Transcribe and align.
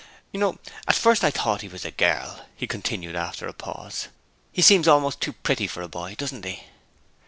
'You 0.31 0.39
know, 0.39 0.57
at 0.87 0.95
first 0.95 1.23
I 1.23 1.29
thought 1.29 1.61
he 1.61 1.67
was 1.67 1.85
a 1.85 1.91
girl,' 1.91 2.47
he 2.55 2.65
continued 2.65 3.15
after 3.15 3.47
a 3.47 3.53
pause. 3.53 4.07
'He 4.51 4.63
seems 4.63 4.87
almost 4.87 5.21
too 5.21 5.33
pretty 5.33 5.67
for 5.67 5.83
a 5.83 5.87
boy, 5.87 6.15
doesn't 6.17 6.43
he?' 6.43 6.63